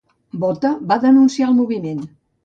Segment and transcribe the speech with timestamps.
[0.43, 2.01] Botha va denunciar el moviment.